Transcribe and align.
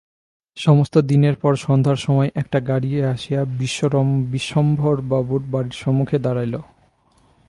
সমস্ত 0.57 0.95
দিনের 0.97 1.35
পর 1.35 1.53
সন্ধ্যার 1.55 1.95
সময় 1.95 2.29
একটা 2.35 2.59
গাড়ি 2.59 2.91
আসিয়া 3.05 3.41
বিশ্বম্ভরবাবুর 4.31 5.43
বাড়ির 5.51 5.75
সম্মুখে 5.77 6.17
দাঁড়াইল। 6.19 6.55